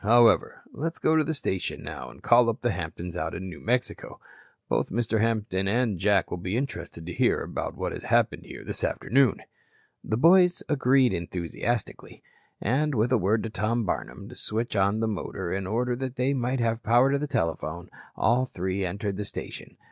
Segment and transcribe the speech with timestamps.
[0.03, 3.59] However, let's go into the station now and call up the Hamptons out in New
[3.59, 4.19] Mexico.
[4.67, 5.21] Both Mr.
[5.21, 9.43] Hampton and Jack will be interested to hear about what has happened here this afternoon."
[10.03, 12.23] The boys agreed enthusiastically,
[12.59, 16.15] and with a word to Tom Barnum to switch on the motor in order that
[16.15, 19.77] they might have power to telephone, all three entered the station.